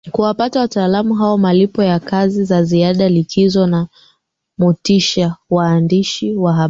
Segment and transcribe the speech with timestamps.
[0.11, 3.87] kuwapa wataalam hawa malipo ya kazi za ziada likizo na
[4.57, 6.59] motisha Waandishi wa habari